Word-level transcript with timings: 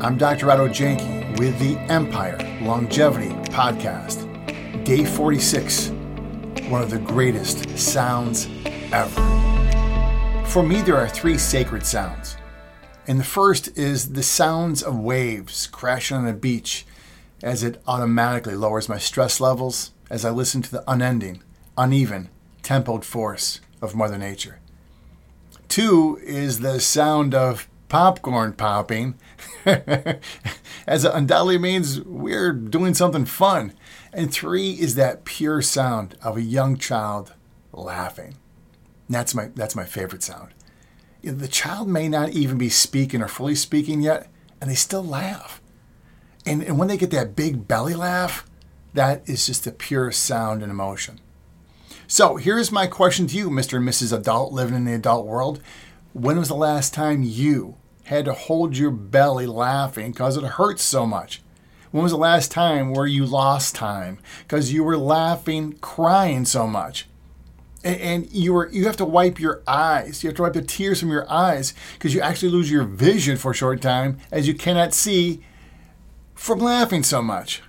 I'm 0.00 0.16
Dr. 0.16 0.48
Otto 0.48 0.68
Janke 0.68 1.36
with 1.40 1.58
the 1.58 1.76
Empire 1.92 2.38
Longevity 2.62 3.30
Podcast. 3.50 4.24
Day 4.84 5.04
46, 5.04 5.88
one 6.70 6.82
of 6.82 6.90
the 6.90 7.00
greatest 7.00 7.76
sounds 7.76 8.48
ever. 8.92 10.44
For 10.46 10.62
me, 10.62 10.82
there 10.82 10.96
are 10.96 11.08
three 11.08 11.36
sacred 11.36 11.84
sounds. 11.84 12.36
And 13.08 13.18
the 13.18 13.24
first 13.24 13.76
is 13.76 14.12
the 14.12 14.22
sounds 14.22 14.84
of 14.84 14.96
waves 14.96 15.66
crashing 15.66 16.18
on 16.18 16.28
a 16.28 16.32
beach 16.32 16.86
as 17.42 17.64
it 17.64 17.82
automatically 17.88 18.54
lowers 18.54 18.88
my 18.88 18.98
stress 18.98 19.40
levels 19.40 19.90
as 20.08 20.24
I 20.24 20.30
listen 20.30 20.62
to 20.62 20.70
the 20.70 20.84
unending, 20.86 21.42
uneven, 21.76 22.28
tempoed 22.62 23.04
force 23.04 23.60
of 23.82 23.96
Mother 23.96 24.16
Nature. 24.16 24.60
Two 25.66 26.20
is 26.22 26.60
the 26.60 26.78
sound 26.78 27.34
of 27.34 27.68
popcorn 27.88 28.52
popping, 28.52 29.14
as 30.86 31.04
undoubtedly 31.04 31.58
means 31.58 32.00
we're 32.02 32.52
doing 32.52 32.94
something 32.94 33.24
fun. 33.24 33.72
And 34.12 34.32
three 34.32 34.72
is 34.72 34.94
that 34.94 35.24
pure 35.24 35.62
sound 35.62 36.16
of 36.22 36.36
a 36.36 36.42
young 36.42 36.76
child 36.76 37.34
laughing. 37.72 38.36
That's 39.08 39.34
my, 39.34 39.50
that's 39.54 39.76
my 39.76 39.84
favorite 39.84 40.22
sound. 40.22 40.52
The 41.22 41.48
child 41.48 41.88
may 41.88 42.08
not 42.08 42.30
even 42.30 42.58
be 42.58 42.68
speaking 42.68 43.22
or 43.22 43.28
fully 43.28 43.54
speaking 43.54 44.00
yet, 44.00 44.28
and 44.60 44.70
they 44.70 44.74
still 44.74 45.04
laugh. 45.04 45.60
And, 46.46 46.62
and 46.62 46.78
when 46.78 46.88
they 46.88 46.96
get 46.96 47.10
that 47.10 47.36
big 47.36 47.66
belly 47.66 47.94
laugh, 47.94 48.46
that 48.94 49.28
is 49.28 49.46
just 49.46 49.64
the 49.64 49.72
pure 49.72 50.10
sound 50.12 50.62
and 50.62 50.70
emotion. 50.70 51.20
So 52.06 52.36
here's 52.36 52.72
my 52.72 52.86
question 52.86 53.26
to 53.26 53.36
you, 53.36 53.50
Mr. 53.50 53.76
and 53.76 53.86
Mrs. 53.86 54.16
Adult 54.16 54.52
living 54.52 54.74
in 54.74 54.86
the 54.86 54.94
adult 54.94 55.26
world. 55.26 55.60
When 56.12 56.38
was 56.38 56.48
the 56.48 56.54
last 56.54 56.94
time 56.94 57.22
you 57.22 57.76
had 58.04 58.24
to 58.24 58.32
hold 58.32 58.76
your 58.76 58.90
belly 58.90 59.46
laughing 59.46 60.12
because 60.12 60.36
it 60.36 60.44
hurts 60.44 60.82
so 60.82 61.06
much? 61.06 61.42
When 61.90 62.02
was 62.02 62.12
the 62.12 62.18
last 62.18 62.50
time 62.50 62.92
where 62.92 63.06
you 63.06 63.24
lost 63.24 63.74
time 63.74 64.18
because 64.42 64.72
you 64.72 64.84
were 64.84 64.98
laughing, 64.98 65.74
crying 65.80 66.44
so 66.44 66.66
much? 66.66 67.06
And, 67.84 68.30
you 68.32 68.52
were 68.52 68.68
you 68.70 68.86
have 68.86 68.96
to 68.96 69.04
wipe 69.04 69.38
your 69.38 69.62
eyes. 69.66 70.22
You 70.22 70.28
have 70.28 70.36
to 70.36 70.42
wipe 70.42 70.52
the 70.52 70.62
tears 70.62 71.00
from 71.00 71.10
your 71.10 71.30
eyes 71.30 71.74
because 71.94 72.12
you 72.12 72.20
actually 72.20 72.50
lose 72.50 72.70
your 72.70 72.84
vision 72.84 73.36
for 73.36 73.52
a 73.52 73.54
short 73.54 73.80
time 73.80 74.18
as 74.32 74.48
you 74.48 74.54
cannot 74.54 74.92
see 74.92 75.42
from 76.34 76.58
laughing 76.58 77.02
so 77.02 77.22
much. 77.22 77.62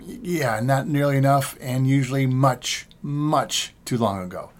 Yeah, 0.00 0.60
not 0.60 0.88
nearly 0.88 1.16
enough, 1.16 1.56
and 1.60 1.86
usually 1.86 2.26
much, 2.26 2.86
much 3.02 3.74
too 3.84 3.96
long 3.96 4.22
ago. 4.22 4.50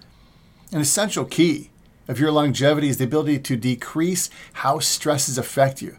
An 0.73 0.81
essential 0.81 1.25
key 1.25 1.71
of 2.09 2.21
your 2.21 2.31
longevity 2.31 2.89
is 2.89 2.99
the 2.99 3.05
ability 3.05 3.39
to 3.41 3.57
decrease 3.57 4.31
how 4.55 4.79
stresses 4.79 5.39
affect 5.39 5.83
you. 5.83 5.97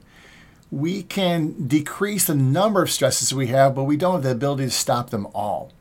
We 0.72 1.04
can 1.04 1.68
decrease 1.68 2.26
the 2.26 2.36
number 2.36 2.82
of 2.82 2.92
stresses 2.92 3.34
we 3.34 3.48
have, 3.48 3.76
but 3.76 3.84
we 3.84 3.98
don't 3.98 4.16
have 4.16 4.24
the 4.24 4.32
ability 4.32 4.66
to 4.66 4.72
stop 4.72 5.10
them 5.10 5.28
all. 5.34 5.72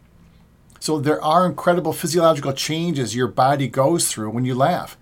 So 0.80 1.00
there 1.00 1.22
are 1.22 1.47
incredible 1.47 1.92
physiological 1.92 2.52
changes 2.52 3.17
your 3.17 3.28
body 3.28 3.69
goes 3.69 4.08
through 4.08 4.30
when 4.30 4.45
you 4.45 4.55
laugh. 4.55 4.98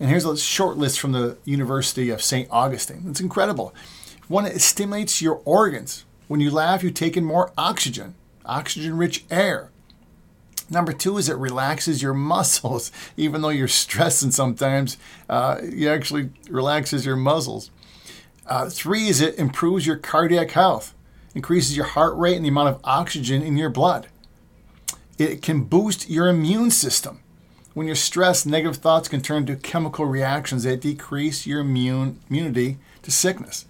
And 0.00 0.08
here's 0.08 0.24
a 0.24 0.36
short 0.36 0.76
list 0.76 1.00
from 1.00 1.12
the 1.12 1.36
University 1.44 2.10
of 2.10 2.22
St. 2.22 2.48
Augustine. 2.50 3.04
It's 3.08 3.20
incredible. 3.20 3.74
One, 4.28 4.46
it 4.46 4.60
stimulates 4.60 5.20
your 5.20 5.42
organs. 5.44 6.04
When 6.28 6.40
you 6.40 6.50
laugh, 6.50 6.82
you 6.82 6.90
take 6.90 7.16
in 7.16 7.24
more 7.24 7.52
oxygen, 7.58 8.14
oxygen 8.44 8.96
rich 8.96 9.24
air. 9.30 9.70
Number 10.70 10.92
two 10.92 11.18
is 11.18 11.28
it 11.28 11.36
relaxes 11.36 12.02
your 12.02 12.14
muscles. 12.34 12.92
Even 13.16 13.42
though 13.42 13.48
you're 13.48 13.68
stressing 13.68 14.30
sometimes, 14.30 14.96
uh, 15.28 15.58
it 15.62 15.86
actually 15.86 16.30
relaxes 16.48 17.06
your 17.06 17.16
muscles. 17.16 17.70
Uh, 18.46 18.68
three 18.70 19.08
is 19.08 19.20
it 19.20 19.38
improves 19.38 19.86
your 19.86 19.96
cardiac 19.96 20.52
health, 20.52 20.94
increases 21.34 21.76
your 21.76 21.86
heart 21.86 22.16
rate 22.16 22.36
and 22.36 22.44
the 22.44 22.48
amount 22.48 22.68
of 22.68 22.80
oxygen 22.84 23.42
in 23.42 23.56
your 23.56 23.68
blood. 23.68 24.08
It 25.18 25.42
can 25.42 25.64
boost 25.64 26.08
your 26.08 26.28
immune 26.28 26.70
system. 26.70 27.20
When 27.74 27.86
you're 27.86 27.96
stressed, 27.96 28.46
negative 28.46 28.78
thoughts 28.78 29.08
can 29.08 29.20
turn 29.20 29.46
to 29.46 29.56
chemical 29.56 30.06
reactions 30.06 30.62
that 30.62 30.80
decrease 30.80 31.46
your 31.46 31.60
immune, 31.60 32.20
immunity 32.30 32.78
to 33.02 33.10
sickness. 33.10 33.66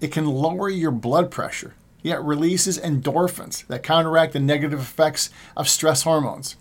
It 0.00 0.10
can 0.12 0.26
lower 0.26 0.68
your 0.68 0.90
blood 0.90 1.30
pressure, 1.30 1.74
yet 2.02 2.22
releases 2.22 2.78
endorphins 2.78 3.66
that 3.66 3.82
counteract 3.82 4.32
the 4.32 4.40
negative 4.40 4.80
effects 4.80 5.30
of 5.56 5.68
stress 5.68 6.02
hormones. 6.02 6.56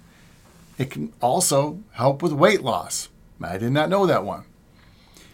It 0.78 0.90
can 0.92 1.14
also 1.22 1.80
help 1.92 2.22
with 2.22 2.32
weight 2.32 2.62
loss. 2.62 3.10
I 3.44 3.58
did 3.58 3.72
not 3.72 3.90
know 3.90 4.06
that 4.06 4.24
one. 4.24 4.46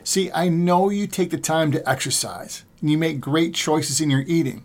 See, 0.03 0.31
I 0.31 0.47
know 0.47 0.89
you 0.89 1.07
take 1.07 1.31
the 1.31 1.37
time 1.37 1.71
to 1.73 1.89
exercise 1.89 2.63
and 2.79 2.89
you 2.89 2.97
make 2.97 3.19
great 3.19 3.53
choices 3.53 3.99
in 3.99 4.09
your 4.09 4.23
eating. 4.25 4.63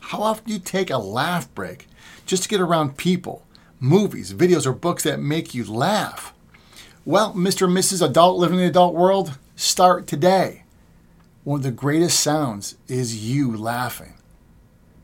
How 0.00 0.22
often 0.22 0.46
do 0.46 0.52
you 0.52 0.58
take 0.58 0.90
a 0.90 0.98
laugh 0.98 1.52
break 1.54 1.88
just 2.26 2.44
to 2.44 2.48
get 2.48 2.60
around 2.60 2.96
people, 2.96 3.44
movies, 3.80 4.32
videos, 4.32 4.66
or 4.66 4.72
books 4.72 5.02
that 5.02 5.18
make 5.18 5.54
you 5.54 5.64
laugh? 5.64 6.32
Well, 7.04 7.32
Mr. 7.34 7.66
and 7.66 7.76
Mrs. 7.76 8.04
Adult 8.04 8.38
living 8.38 8.58
in 8.58 8.64
the 8.64 8.70
adult 8.70 8.94
world, 8.94 9.38
start 9.56 10.06
today. 10.06 10.62
One 11.42 11.60
of 11.60 11.64
the 11.64 11.70
greatest 11.70 12.20
sounds 12.20 12.76
is 12.86 13.28
you 13.28 13.56
laughing. 13.56 14.14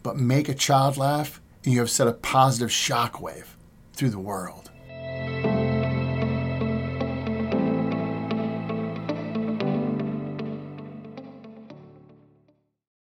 But 0.04 0.18
make 0.18 0.50
a 0.50 0.54
child 0.54 0.98
laugh, 0.98 1.40
and 1.64 1.72
you 1.72 1.80
have 1.80 1.90
set 1.90 2.06
a 2.06 2.12
positive 2.12 2.68
shockwave 2.68 3.46
through 3.94 4.10
the 4.10 4.18
world. 4.18 4.70